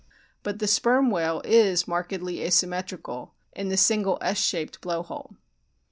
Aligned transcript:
But 0.41 0.57
the 0.57 0.65
Sperm 0.65 1.11
whale 1.11 1.43
is 1.45 1.87
markedly 1.87 2.41
asymmetrical 2.41 3.35
in 3.53 3.69
the 3.69 3.77
single 3.77 4.17
S 4.19 4.39
shaped 4.39 4.81
blow 4.81 5.03
hole. 5.03 5.35